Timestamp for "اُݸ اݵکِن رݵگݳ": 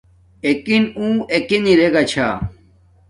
1.01-2.03